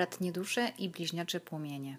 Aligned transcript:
bratnie 0.00 0.32
dusze 0.32 0.72
i 0.78 0.88
bliźniacze 0.88 1.40
płomienie. 1.40 1.98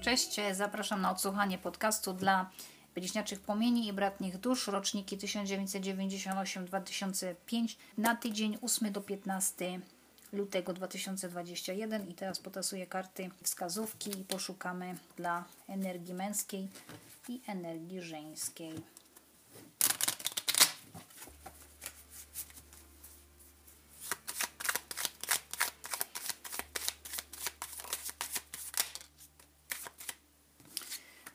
Cześć, 0.00 0.40
zapraszam 0.52 1.00
na 1.00 1.10
odsłuchanie 1.10 1.58
podcastu 1.58 2.12
dla 2.12 2.50
bliźniaczych 2.94 3.40
płomieni 3.40 3.86
i 3.86 3.92
bratnich 3.92 4.38
dusz, 4.38 4.66
roczniki 4.66 5.18
1998-2005 5.18 7.34
na 7.98 8.16
tydzień 8.16 8.58
8 8.62 8.92
do 8.92 9.00
15 9.00 9.80
lutego 10.32 10.72
2021 10.72 12.08
i 12.08 12.14
teraz 12.14 12.38
potasuję 12.38 12.86
karty 12.86 13.30
wskazówki 13.42 14.20
i 14.20 14.24
poszukamy 14.24 14.96
dla 15.16 15.44
energii 15.68 16.14
męskiej 16.14 16.68
i 17.28 17.40
energii 17.46 18.02
żeńskiej. 18.02 18.92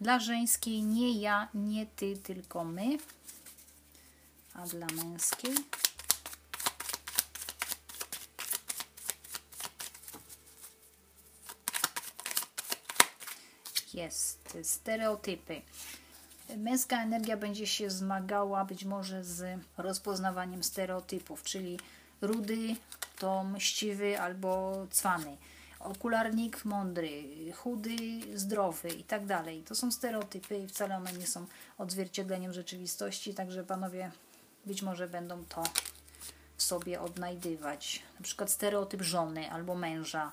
Dla 0.01 0.19
żeńskiej 0.19 0.83
nie 0.83 1.19
ja, 1.19 1.47
nie 1.53 1.85
ty, 1.85 2.17
tylko 2.17 2.63
my. 2.63 2.97
A 4.53 4.67
dla 4.67 4.87
męskiej 4.87 5.55
jest 13.93 14.57
stereotypy. 14.63 15.61
Męska 16.57 17.03
energia 17.03 17.37
będzie 17.37 17.67
się 17.67 17.89
zmagała 17.89 18.65
być 18.65 18.85
może 18.85 19.23
z 19.23 19.59
rozpoznawaniem 19.77 20.63
stereotypów, 20.63 21.43
czyli 21.43 21.79
rudy 22.21 22.75
to 23.19 23.43
mściwy 23.43 24.21
albo 24.21 24.73
cwany 24.91 25.37
okularnik 25.87 26.65
mądry, 26.65 27.23
chudy, 27.55 27.97
zdrowy 28.35 28.89
i 28.89 29.03
tak 29.03 29.25
dalej. 29.25 29.63
To 29.63 29.75
są 29.75 29.91
stereotypy 29.91 30.57
i 30.57 30.67
wcale 30.67 30.97
one 30.97 31.13
nie 31.13 31.27
są 31.27 31.45
odzwierciedleniem 31.77 32.53
rzeczywistości, 32.53 33.33
także 33.33 33.63
panowie 33.63 34.11
być 34.65 34.81
może 34.81 35.07
będą 35.07 35.45
to 35.45 35.63
w 36.57 36.63
sobie 36.63 37.01
odnajdywać. 37.01 38.03
Na 38.19 38.23
przykład 38.23 38.51
stereotyp 38.51 39.01
żony 39.01 39.51
albo 39.51 39.75
męża, 39.75 40.31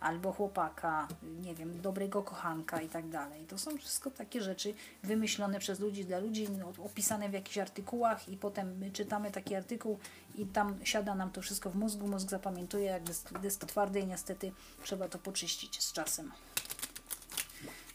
albo 0.00 0.32
chłopaka, 0.32 1.08
nie 1.22 1.54
wiem, 1.54 1.80
dobrego 1.80 2.22
kochanka 2.22 2.80
i 2.80 2.88
tak 2.88 3.08
dalej. 3.08 3.46
To 3.46 3.58
są 3.58 3.78
wszystko 3.78 4.10
takie 4.10 4.42
rzeczy 4.42 4.74
wymyślone 5.02 5.58
przez 5.58 5.80
ludzi 5.80 6.04
dla 6.04 6.18
ludzi, 6.18 6.48
no, 6.50 6.72
opisane 6.84 7.28
w 7.28 7.32
jakichś 7.32 7.58
artykułach 7.58 8.28
i 8.28 8.36
potem 8.36 8.78
my 8.78 8.90
czytamy 8.90 9.30
taki 9.30 9.54
artykuł 9.54 9.98
i 10.34 10.46
tam 10.46 10.78
siada 10.84 11.14
nam 11.14 11.30
to 11.30 11.42
wszystko 11.42 11.70
w 11.70 11.76
mózgu, 11.76 12.08
mózg 12.08 12.30
zapamiętuje, 12.30 12.84
jak 12.84 13.02
jest 13.42 13.60
to 13.60 13.66
twarde 13.66 14.00
i 14.00 14.06
niestety 14.06 14.52
trzeba 14.82 15.08
to 15.08 15.18
poczyścić 15.18 15.82
z 15.82 15.92
czasem. 15.92 16.32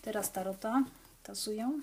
Teraz 0.02 0.32
tarota 0.32 0.84
tasują. 1.24 1.80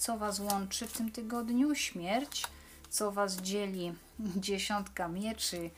Co 0.00 0.18
Was 0.18 0.40
łączy 0.40 0.86
w 0.86 0.92
tym 0.92 1.12
tygodniu? 1.12 1.74
Śmierć. 1.74 2.44
Co 2.90 3.12
Was 3.12 3.36
dzieli? 3.36 3.92
Dziesiątka 4.36 5.08
mieczy. 5.08 5.70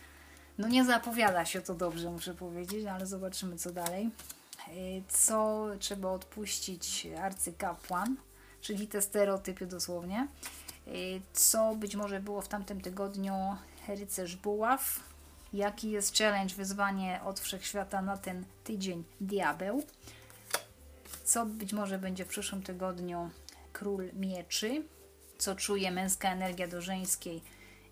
No 0.59 0.69
nie 0.69 0.85
zapowiada 0.85 1.45
się 1.45 1.61
to 1.61 1.75
dobrze, 1.75 2.11
muszę 2.11 2.35
powiedzieć, 2.35 2.87
ale 2.87 3.07
zobaczymy 3.07 3.57
co 3.57 3.73
dalej. 3.73 4.11
Y, 4.69 5.03
co 5.09 5.67
trzeba 5.79 6.11
odpuścić 6.11 7.07
arcykapłan, 7.23 8.17
czyli 8.61 8.89
te 8.89 9.03
stereotypy 9.03 9.67
dosłownie. 9.67 10.29
Y, 10.89 11.21
co 11.33 11.75
być 11.75 11.97
może 11.97 12.21
było 12.21 12.43
w 12.43 12.49
tamtym 12.49 12.81
tygodniu 12.81 13.35
rycerz 13.89 14.37
buław. 14.37 15.01
Jaki 15.53 15.91
jest 15.91 16.19
challenge, 16.19 16.55
wyzwanie 16.55 17.21
od 17.25 17.41
wszechświata 17.41 18.03
na 18.03 18.17
ten 18.17 18.45
tydzień 18.65 19.05
diabeł. 19.21 19.83
Co 21.25 21.47
być 21.47 21.73
może 21.73 21.99
będzie 21.99 22.25
w 22.25 22.29
przyszłym 22.29 22.63
tygodniu 22.63 23.31
król 23.73 24.11
mieczy, 24.13 24.83
co 25.39 25.57
czuje 25.57 25.91
męska 25.91 26.33
energia 26.33 26.69
do 26.69 26.81
żeńskiej, 26.81 27.43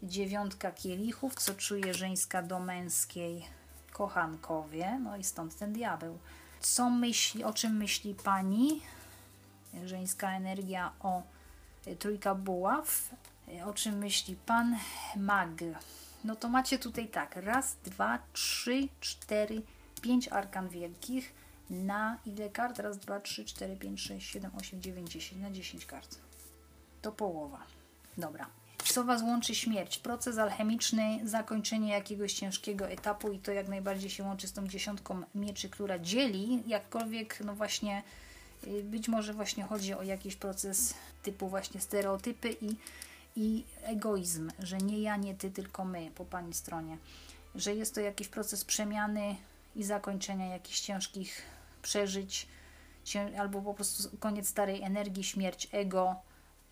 dziewiątka 0.02 0.72
kielichów, 0.72 1.34
co 1.34 1.54
czuje 1.54 1.94
żeńska 1.94 2.42
do 2.42 2.60
męskiej, 2.60 3.46
kochankowie, 3.92 4.98
no 5.02 5.16
i 5.16 5.24
stąd 5.24 5.56
ten 5.56 5.72
diabeł. 5.72 6.18
Co 6.60 6.90
myśli, 6.90 7.44
o 7.44 7.52
czym 7.52 7.76
myśli 7.76 8.14
pani? 8.14 8.82
Żeńska 9.84 10.30
energia 10.36 10.92
o 11.00 11.22
y, 11.86 11.96
trójka 11.96 12.34
buław. 12.34 13.10
Y, 13.48 13.64
o 13.64 13.74
czym 13.74 13.98
myśli 13.98 14.36
pan? 14.46 14.76
Mag. 15.16 15.48
No 16.24 16.36
to 16.36 16.48
macie 16.48 16.78
tutaj 16.78 17.08
tak, 17.08 17.36
raz, 17.36 17.76
dwa, 17.84 18.18
trzy, 18.32 18.88
cztery, 19.00 19.62
pięć 20.02 20.28
arkan 20.28 20.68
wielkich 20.68 21.39
na 21.70 22.18
ile 22.26 22.50
kart? 22.50 22.78
Raz, 22.78 22.98
dwa, 22.98 23.20
trzy, 23.20 23.44
cztery, 23.44 23.76
pięć, 23.76 24.00
sześć, 24.00 24.30
siedem, 24.30 24.50
osiem, 24.56 24.82
dziewięć, 24.82 25.10
dziesięć. 25.10 25.42
Na 25.42 25.50
dziesięć 25.50 25.86
kart. 25.86 26.18
To 27.02 27.12
połowa. 27.12 27.62
Dobra. 28.18 28.46
Co 28.84 29.04
Was 29.04 29.22
łączy 29.22 29.54
śmierć? 29.54 29.98
Proces 29.98 30.38
alchemiczny, 30.38 31.20
zakończenie 31.24 31.92
jakiegoś 31.92 32.32
ciężkiego 32.32 32.88
etapu 32.88 33.32
i 33.32 33.38
to 33.38 33.52
jak 33.52 33.68
najbardziej 33.68 34.10
się 34.10 34.24
łączy 34.24 34.48
z 34.48 34.52
tą 34.52 34.68
dziesiątką 34.68 35.22
mieczy, 35.34 35.68
która 35.68 35.98
dzieli, 35.98 36.62
jakkolwiek 36.66 37.38
no 37.44 37.54
właśnie 37.54 38.02
y, 38.66 38.82
być 38.82 39.08
może 39.08 39.32
właśnie 39.32 39.64
chodzi 39.64 39.94
o 39.94 40.02
jakiś 40.02 40.36
proces 40.36 40.94
typu 41.22 41.48
właśnie 41.48 41.80
stereotypy 41.80 42.56
i, 42.60 42.76
i 43.36 43.64
egoizm, 43.82 44.50
że 44.58 44.78
nie 44.78 45.00
ja, 45.00 45.16
nie 45.16 45.34
ty, 45.34 45.50
tylko 45.50 45.84
my 45.84 46.10
po 46.14 46.24
Pani 46.24 46.54
stronie. 46.54 46.98
Że 47.54 47.74
jest 47.74 47.94
to 47.94 48.00
jakiś 48.00 48.28
proces 48.28 48.64
przemiany 48.64 49.36
i 49.76 49.84
zakończenia 49.84 50.46
jakichś 50.46 50.80
ciężkich 50.80 51.42
przeżyć, 51.82 52.46
albo 53.38 53.62
po 53.62 53.74
prostu 53.74 54.16
koniec 54.16 54.48
starej 54.48 54.82
energii, 54.82 55.24
śmierć 55.24 55.68
ego 55.72 56.16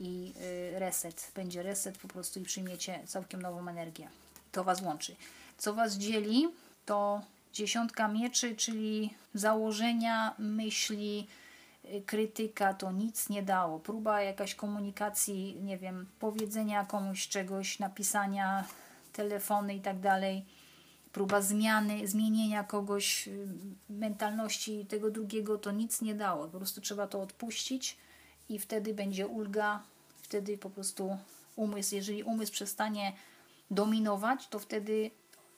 i 0.00 0.32
y, 0.74 0.78
reset. 0.78 1.32
Będzie 1.34 1.62
reset 1.62 1.98
po 1.98 2.08
prostu 2.08 2.40
i 2.40 2.42
przyjmiecie 2.42 3.00
całkiem 3.06 3.42
nową 3.42 3.68
energię. 3.68 4.08
To 4.52 4.64
Was 4.64 4.82
łączy. 4.82 5.16
Co 5.58 5.74
Was 5.74 5.94
dzieli, 5.94 6.48
to 6.84 7.20
dziesiątka 7.52 8.08
mieczy, 8.08 8.56
czyli 8.56 9.14
założenia, 9.34 10.34
myśli, 10.38 11.26
y, 11.84 12.02
krytyka 12.06 12.74
to 12.74 12.92
nic 12.92 13.28
nie 13.28 13.42
dało. 13.42 13.78
Próba 13.78 14.22
jakaś 14.22 14.54
komunikacji, 14.54 15.56
nie 15.60 15.78
wiem, 15.78 16.06
powiedzenia 16.18 16.84
komuś 16.84 17.28
czegoś, 17.28 17.78
napisania, 17.78 18.64
telefony 19.12 19.74
i 19.74 19.80
tak 19.80 20.00
dalej 20.00 20.44
próba 21.12 21.42
zmiany, 21.42 22.08
zmienienia 22.08 22.64
kogoś, 22.64 23.28
y, 23.28 23.48
mentalności 23.90 24.86
tego 24.86 25.10
drugiego, 25.10 25.58
to 25.58 25.70
nic 25.70 26.02
nie 26.02 26.14
dało. 26.14 26.48
Po 26.48 26.58
prostu 26.58 26.80
trzeba 26.80 27.06
to 27.06 27.22
odpuścić 27.22 27.96
i 28.48 28.58
wtedy 28.58 28.94
będzie 28.94 29.26
ulga, 29.26 29.82
wtedy 30.22 30.58
po 30.58 30.70
prostu 30.70 31.18
umysł, 31.56 31.94
jeżeli 31.94 32.22
umysł 32.22 32.52
przestanie 32.52 33.12
dominować, 33.70 34.48
to 34.48 34.58
wtedy 34.58 35.10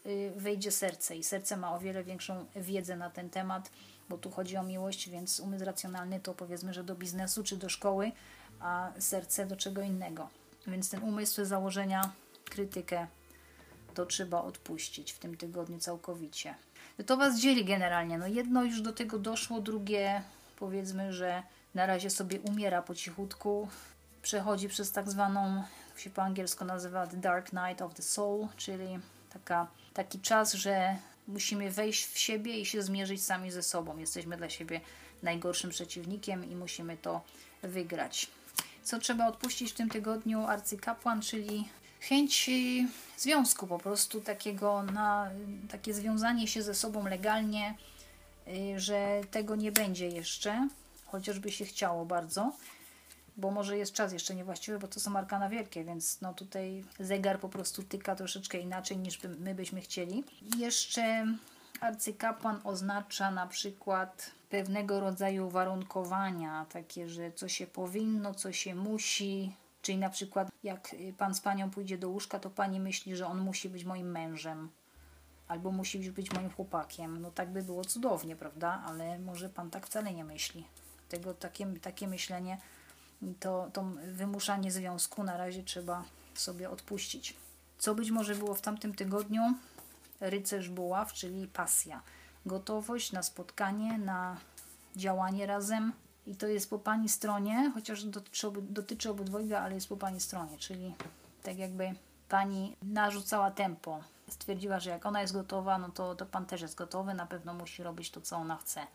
y, 0.06 0.32
wejdzie 0.36 0.70
serce 0.70 1.16
i 1.16 1.25
serce 1.25 1.56
ma 1.56 1.75
o 1.75 1.80
wiele 1.80 2.04
większą 2.04 2.46
wiedzę 2.56 2.96
na 2.96 3.10
ten 3.10 3.30
temat, 3.30 3.70
bo 4.08 4.19
tu 4.19 4.30
chodzi 4.30 4.56
o 4.56 4.62
miłość, 4.62 5.08
więc 5.08 5.40
umysł 5.40 5.64
racjonalny 5.64 6.20
to 6.20 6.34
powiedzmy, 6.34 6.75
że 6.75 6.84
do 6.84 6.94
biznesu 6.94 7.44
czy 7.44 7.56
do 7.56 7.69
szkoły, 7.69 8.12
a 8.60 8.92
serce 8.98 9.46
do 9.46 9.56
czego 9.56 9.82
innego. 9.82 10.28
Więc 10.66 10.90
ten 10.90 11.02
umysł 11.02 11.44
założenia, 11.44 12.12
krytykę 12.44 13.06
to 14.00 14.06
trzeba 14.06 14.43
odpuścić 14.43 15.12
w 15.12 15.19
tym 15.19 15.37
tygodniu 15.37 15.79
całkowicie. 15.79 16.55
To 17.06 17.17
Was 17.17 17.41
dzieli 17.41 17.64
generalnie. 17.64 18.19
No 18.19 18.26
jedno 18.26 18.64
już 18.64 18.81
do 18.81 18.93
tego 18.93 19.19
doszło, 19.19 19.61
drugie 19.61 20.23
powiedzmy, 20.56 21.12
że 21.12 21.43
na 21.75 21.87
razie 21.87 22.11
sobie 22.11 22.41
umiera 22.41 22.82
po 22.82 22.94
cichutku. 22.94 23.69
Przechodzi 24.23 24.69
przez 24.69 24.93
tak 24.93 25.11
zwaną, 25.11 25.64
się 25.97 26.11
po 26.11 26.23
angielsku 26.23 26.64
nazywa 26.64 27.06
The 27.06 27.17
Dark 27.17 27.52
Night 27.52 27.82
of 27.82 27.94
the 27.94 28.02
Soul, 28.02 28.49
czyli 28.56 28.99
taka, 29.32 29.67
taki 29.94 30.20
czas, 30.20 30.55
że 30.55 30.97
musimy 31.29 31.70
wejść 31.70 32.06
w 32.06 32.19
siebie 32.19 32.61
i 32.61 32.67
się 32.67 32.82
zmierzyć 32.82 33.25
sami 33.25 33.50
ze 33.50 33.62
sobą. 33.62 33.99
Jesteśmy 33.99 34.37
dla 34.37 34.50
siebie 34.50 34.81
najgorszym 35.23 35.70
przeciwnikiem 35.70 36.50
i 36.50 36.56
musimy 36.56 36.97
to 36.97 37.20
wygrać. 37.62 38.31
Co 38.82 38.99
trzeba 38.99 39.26
odpuścić 39.26 39.73
w 39.73 39.75
tym 39.75 39.88
tygodniu? 39.88 40.47
Arcykapłan, 40.47 41.23
czyli 41.23 41.69
chęć 42.00 42.50
związku 43.17 43.67
po 43.67 43.79
prostu 43.79 44.20
takiego 44.20 44.82
na 44.82 45.31
takie 45.70 45.94
związanie 45.94 46.49
się 46.49 46.62
ze 46.62 46.75
sobą 46.75 47.08
legalnie 47.08 47.75
y, 48.49 48.81
że 48.81 49.20
tego 49.31 49.56
nie 49.56 49.73
będzie 49.73 50.08
jeszcze, 50.08 50.69
chociażby 51.06 51.52
się 51.52 51.64
chciało 51.64 52.06
bardzo, 52.06 52.52
bo 53.37 53.50
może 53.50 53.79
jest 53.79 53.93
czas 53.93 54.12
jeszcze 54.12 54.35
niewłaściwy, 54.35 54.79
bo 54.79 54.88
to 54.88 55.00
są 55.00 55.17
arkana 55.17 55.49
wielkie, 55.49 55.85
więc 55.85 56.20
no 56.20 56.35
tutaj 56.35 56.85
zegar 57.00 57.41
po 57.41 57.49
prostu 57.49 57.82
tyka 57.82 58.17
troszeczkę 58.17 58.58
inaczej 58.58 58.97
niż 58.97 59.19
by, 59.19 59.29
my 59.29 59.55
byśmy 59.55 59.81
chcieli. 59.81 60.25
Jeszcze 60.56 61.26
arcykapłan 61.81 62.61
oznacza 62.64 63.31
na 63.31 63.47
przykład 63.47 64.31
pewnego 64.50 65.00
rodzaju 65.00 65.50
warunkowania, 65.50 66.67
takie, 66.73 67.08
że 67.08 67.32
co 67.32 67.49
się 67.49 67.67
powinno, 67.67 68.35
co 68.35 68.52
się 68.52 68.75
musi, 68.75 69.52
czyli 69.90 70.00
na 70.00 70.10
przykład 70.10 70.48
jak 70.62 70.94
y, 70.94 71.14
pan 71.19 71.34
z 71.34 71.40
panią 71.40 71.70
pójdzie 71.70 71.98
do 71.98 72.08
łóżka, 72.08 72.38
to 72.38 72.50
pani 72.50 72.81
myśli, 72.81 73.16
że 73.16 73.26
on 73.26 73.38
musi 73.38 73.69
być 73.69 73.84
moim 73.84 74.10
mężem 74.10 74.69
albo 75.48 75.70
musi 75.70 76.12
być 76.12 76.32
moim 76.32 76.50
chłopakiem. 76.50 77.20
No 77.20 77.31
tak 77.31 77.52
by 77.52 77.62
było 77.62 77.84
cudownie, 77.84 78.37
prawda? 78.37 78.82
Ale 78.87 79.19
może 79.19 79.48
pan 79.48 79.70
tak 79.70 79.87
wcale 79.87 80.14
nie 80.14 80.25
myśli. 80.25 80.66
Tego 81.08 81.34
takie, 81.34 81.66
takie 81.66 82.08
myślenie, 82.08 82.58
to, 83.40 83.70
to 83.72 83.84
wymuszanie 84.12 84.72
związku 84.72 85.25
na 85.25 85.37
razie 85.37 85.62
trzeba 85.62 86.04
sobie 86.34 86.70
odpuścić. 86.70 87.37
Co 87.78 87.94
być 87.94 88.10
może 88.10 88.34
było 88.34 88.54
w 88.54 88.60
tamtym 88.60 88.94
tygodniu? 88.94 89.42
Rycerz 90.20 90.69
buław, 90.69 91.12
czyli 91.12 91.48
pasja. 91.48 92.02
Gotowość 92.46 93.12
na 93.12 93.22
spotkanie, 93.22 93.98
na 93.98 94.37
działanie 94.96 95.46
razem. 95.46 95.92
I 96.30 96.36
to 96.36 96.46
jest 96.46 96.70
po 96.70 96.78
pani 96.78 97.08
stronie, 97.08 97.70
chociaż 97.74 98.04
dotyczy, 98.04 98.50
dotyczy 98.60 99.10
obydwojga, 99.10 99.60
ale 99.60 99.74
jest 99.74 99.88
po 99.88 99.96
pani 99.96 100.20
stronie, 100.20 100.58
czyli 100.58 100.94
tak 101.42 101.58
jakby 101.58 101.94
pani 102.28 102.76
narzucała 102.82 103.50
tempo. 103.50 104.00
Stwierdziła, 104.28 104.80
że 104.80 104.90
jak 104.90 105.06
ona 105.06 105.20
jest 105.20 105.32
gotowa, 105.32 105.78
no 105.78 105.88
to, 105.88 106.14
to 106.14 106.26
pan 106.26 106.46
też 106.46 106.60
jest 106.60 106.74
gotowy, 106.74 107.14
na 107.14 107.26
pewno 107.26 107.54
musi 107.54 107.82
robić 107.82 108.10
to, 108.10 108.20
co 108.20 108.36
ona 108.36 108.56
chce. 108.56 108.86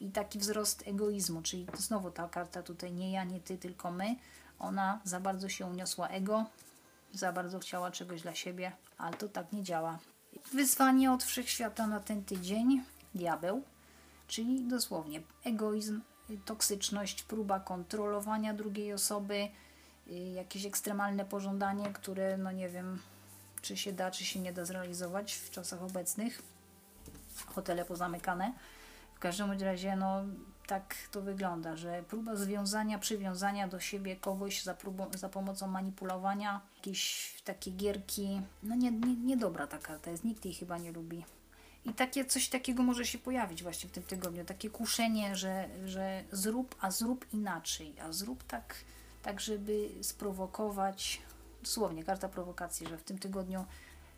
I 0.00 0.10
taki 0.10 0.38
wzrost 0.38 0.82
egoizmu, 0.86 1.42
czyli 1.42 1.66
znowu 1.74 2.10
ta 2.10 2.28
karta 2.28 2.62
tutaj 2.62 2.92
nie 2.92 3.12
ja, 3.12 3.24
nie 3.24 3.40
ty, 3.40 3.58
tylko 3.58 3.90
my. 3.90 4.16
Ona 4.58 5.00
za 5.04 5.20
bardzo 5.20 5.48
się 5.48 5.66
uniosła 5.66 6.08
ego, 6.08 6.44
za 7.12 7.32
bardzo 7.32 7.58
chciała 7.58 7.90
czegoś 7.90 8.22
dla 8.22 8.34
siebie, 8.34 8.72
ale 8.98 9.16
to 9.16 9.28
tak 9.28 9.52
nie 9.52 9.62
działa. 9.62 9.98
Wyzwanie 10.52 11.12
od 11.12 11.24
wszechświata 11.24 11.86
na 11.86 12.00
ten 12.00 12.24
tydzień, 12.24 12.82
diabeł, 13.14 13.62
czyli 14.28 14.68
dosłownie 14.68 15.22
egoizm, 15.44 16.00
toksyczność, 16.44 17.22
próba 17.22 17.60
kontrolowania 17.60 18.54
drugiej 18.54 18.92
osoby, 18.92 19.48
y, 20.06 20.12
jakieś 20.12 20.66
ekstremalne 20.66 21.24
pożądanie, 21.24 21.92
które 21.92 22.36
no 22.36 22.52
nie 22.52 22.68
wiem, 22.68 23.02
czy 23.62 23.76
się 23.76 23.92
da, 23.92 24.10
czy 24.10 24.24
się 24.24 24.40
nie 24.40 24.52
da 24.52 24.64
zrealizować 24.64 25.34
w 25.34 25.50
czasach 25.50 25.82
obecnych. 25.82 26.42
Hotele 27.46 27.84
pozamykane. 27.84 28.52
W 29.14 29.18
każdym 29.18 29.52
razie, 29.52 29.96
no 29.96 30.22
tak 30.66 30.94
to 31.10 31.22
wygląda, 31.22 31.76
że 31.76 32.02
próba 32.02 32.36
związania, 32.36 32.98
przywiązania 32.98 33.68
do 33.68 33.80
siebie 33.80 34.16
kogoś 34.16 34.62
za, 34.62 34.74
próbą, 34.74 35.06
za 35.14 35.28
pomocą 35.28 35.66
manipulowania, 35.66 36.60
jakieś 36.76 37.34
takie 37.44 37.70
gierki, 37.70 38.40
no 38.62 38.74
nie, 38.74 38.90
nie, 38.90 39.16
niedobra 39.16 39.66
ta 39.66 39.78
karta 39.78 40.10
jest, 40.10 40.24
nikt 40.24 40.44
jej 40.44 40.54
chyba 40.54 40.78
nie 40.78 40.92
lubi. 40.92 41.24
I 41.88 41.94
takie 41.94 42.24
coś 42.24 42.48
takiego 42.48 42.82
może 42.82 43.06
się 43.06 43.18
pojawić 43.18 43.62
właśnie 43.62 43.88
w 43.88 43.92
tym 43.92 44.02
tygodniu, 44.02 44.44
takie 44.44 44.70
kuszenie, 44.70 45.36
że, 45.36 45.68
że 45.86 46.24
zrób, 46.32 46.74
a 46.80 46.90
zrób 46.90 47.26
inaczej, 47.32 47.94
a 48.00 48.12
zrób 48.12 48.44
tak, 48.44 48.74
tak 49.22 49.40
żeby 49.40 49.88
sprowokować, 50.02 51.20
dosłownie 51.62 52.04
karta 52.04 52.28
prowokacji, 52.28 52.86
że 52.86 52.98
w 52.98 53.02
tym 53.02 53.18
tygodniu 53.18 53.64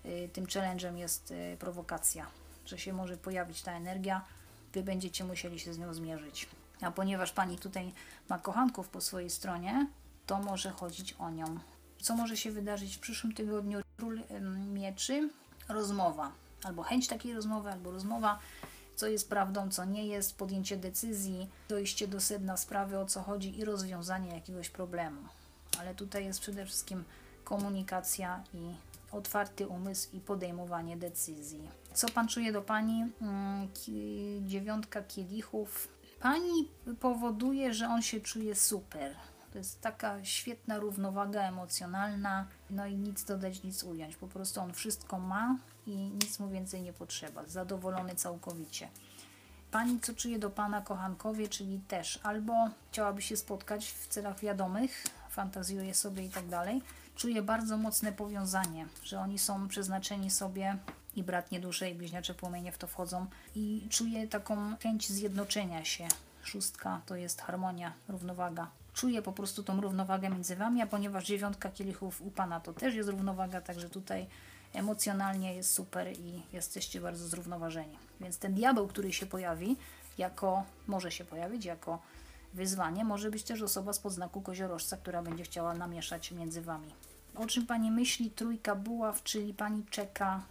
y, 0.04 0.30
tym 0.32 0.46
challenge'em 0.46 0.96
jest 0.96 1.30
y, 1.30 1.56
prowokacja, 1.58 2.26
że 2.66 2.78
się 2.78 2.92
może 2.92 3.16
pojawić 3.16 3.62
ta 3.62 3.72
energia, 3.72 4.24
wy 4.72 4.82
będziecie 4.82 5.24
musieli 5.24 5.58
się 5.58 5.74
z 5.74 5.78
nią 5.78 5.94
zmierzyć. 5.94 6.48
A 6.80 6.90
ponieważ 6.90 7.32
pani 7.32 7.58
tutaj 7.58 7.92
ma 8.28 8.38
kochanków 8.38 8.88
po 8.88 9.00
swojej 9.00 9.30
stronie, 9.30 9.86
to 10.26 10.38
może 10.38 10.70
chodzić 10.70 11.12
o 11.12 11.30
nią. 11.30 11.58
Co 12.02 12.16
może 12.16 12.36
się 12.36 12.50
wydarzyć 12.50 12.96
w 12.96 13.00
przyszłym 13.00 13.32
tygodniu? 13.32 13.80
Król 13.96 14.22
em, 14.28 14.72
mieczy, 14.72 15.30
rozmowa. 15.68 16.32
Albo 16.64 16.82
chęć 16.82 17.08
takiej 17.08 17.34
rozmowy, 17.34 17.70
albo 17.70 17.90
rozmowa, 17.90 18.38
co 18.96 19.06
jest 19.06 19.28
prawdą, 19.28 19.70
co 19.70 19.84
nie 19.84 20.06
jest, 20.06 20.36
podjęcie 20.36 20.76
decyzji, 20.76 21.48
dojście 21.68 22.08
do 22.08 22.20
sedna 22.20 22.56
sprawy, 22.56 22.98
o 22.98 23.06
co 23.06 23.22
chodzi 23.22 23.58
i 23.58 23.64
rozwiązanie 23.64 24.34
jakiegoś 24.34 24.70
problemu. 24.70 25.20
Ale 25.78 25.94
tutaj 25.94 26.24
jest 26.24 26.40
przede 26.40 26.66
wszystkim 26.66 27.04
komunikacja 27.44 28.44
i 28.54 28.74
otwarty 29.12 29.68
umysł 29.68 30.08
i 30.16 30.20
podejmowanie 30.20 30.96
decyzji. 30.96 31.68
Co 31.94 32.08
pan 32.08 32.28
czuje 32.28 32.52
do 32.52 32.62
pani? 32.62 33.06
Mm, 33.22 33.68
dziewiątka 34.48 35.02
kielichów. 35.02 35.88
Pani 36.20 36.68
powoduje, 37.00 37.74
że 37.74 37.88
on 37.88 38.02
się 38.02 38.20
czuje 38.20 38.54
super. 38.54 39.16
To 39.52 39.58
jest 39.58 39.80
taka 39.80 40.24
świetna 40.24 40.78
równowaga 40.78 41.42
emocjonalna, 41.42 42.46
no 42.70 42.86
i 42.86 42.96
nic 42.96 43.24
dodać, 43.24 43.62
nic 43.62 43.84
ująć. 43.84 44.16
Po 44.16 44.28
prostu 44.28 44.60
on 44.60 44.72
wszystko 44.72 45.18
ma 45.18 45.56
i 45.86 45.96
nic 45.96 46.38
mu 46.38 46.48
więcej 46.48 46.82
nie 46.82 46.92
potrzeba. 46.92 47.46
Zadowolony 47.46 48.14
całkowicie. 48.14 48.88
Pani, 49.70 50.00
co 50.00 50.14
czuje 50.14 50.38
do 50.38 50.50
Pana 50.50 50.80
kochankowie, 50.80 51.48
czyli 51.48 51.80
też 51.88 52.20
albo 52.22 52.52
chciałaby 52.90 53.22
się 53.22 53.36
spotkać 53.36 53.86
w 53.92 54.08
celach 54.08 54.40
wiadomych, 54.40 55.04
fantazjuje 55.30 55.94
sobie 55.94 56.24
i 56.24 56.28
tak 56.28 56.48
dalej, 56.48 56.82
czuje 57.16 57.42
bardzo 57.42 57.76
mocne 57.76 58.12
powiązanie, 58.12 58.86
że 59.04 59.20
oni 59.20 59.38
są 59.38 59.68
przeznaczeni 59.68 60.30
sobie 60.30 60.76
i 61.16 61.22
bratnie 61.22 61.60
dusze 61.60 61.90
i 61.90 61.94
bliźniacze 61.94 62.34
płomienie 62.34 62.72
w 62.72 62.78
to 62.78 62.86
wchodzą 62.86 63.26
i 63.54 63.86
czuje 63.90 64.28
taką 64.28 64.76
chęć 64.76 65.08
zjednoczenia 65.08 65.84
się. 65.84 66.08
Szóstka 66.42 67.00
to 67.06 67.16
jest 67.16 67.40
harmonia, 67.40 67.92
równowaga. 68.08 68.70
Czuje 68.94 69.22
po 69.22 69.32
prostu 69.32 69.62
tą 69.62 69.80
równowagę 69.80 70.30
między 70.30 70.56
Wami, 70.56 70.82
a 70.82 70.86
ponieważ 70.86 71.26
dziewiątka 71.26 71.68
kielichów 71.70 72.22
u 72.22 72.30
Pana 72.30 72.60
to 72.60 72.72
też 72.72 72.94
jest 72.94 73.08
równowaga, 73.08 73.60
także 73.60 73.88
tutaj 73.88 74.26
emocjonalnie 74.74 75.54
jest 75.54 75.72
super 75.74 76.12
i 76.18 76.42
jesteście 76.52 77.00
bardzo 77.00 77.28
zrównoważeni. 77.28 77.98
Więc 78.20 78.38
ten 78.38 78.54
diabeł, 78.54 78.86
który 78.86 79.12
się 79.12 79.26
pojawi, 79.26 79.76
jako 80.18 80.64
może 80.86 81.10
się 81.10 81.24
pojawić 81.24 81.64
jako 81.64 81.98
wyzwanie, 82.54 83.04
może 83.04 83.30
być 83.30 83.42
też 83.42 83.62
osoba 83.62 83.92
z 83.92 83.98
podznaku 83.98 84.40
koziorożca, 84.40 84.96
która 84.96 85.22
będzie 85.22 85.44
chciała 85.44 85.74
namieszać 85.74 86.32
między 86.32 86.62
Wami. 86.62 86.94
O 87.36 87.46
czym 87.46 87.66
Pani 87.66 87.90
myśli? 87.90 88.30
Trójka 88.30 88.74
buław, 88.74 89.22
czyli 89.22 89.54
Pani 89.54 89.84
czeka 89.90 90.42